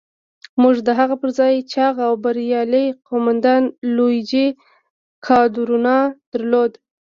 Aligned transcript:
موږ 0.61 0.75
د 0.87 0.89
هغه 0.99 1.15
پر 1.21 1.29
ځای 1.39 1.53
چاغ 1.73 1.95
او 2.07 2.13
بریالی 2.23 2.85
قوماندان 3.07 3.63
لويجي 3.95 4.47
کادورنا 5.27 5.97
درلود. 6.31 6.71